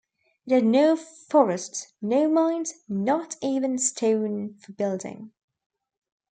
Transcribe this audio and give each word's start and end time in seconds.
It 0.47 0.53
had 0.53 0.65
no 0.65 0.95
forests, 0.95 1.93
no 2.01 2.27
mines--not 2.27 3.35
even 3.39 3.77
stone 3.77 4.55
for 4.55 4.71
building. 4.71 5.31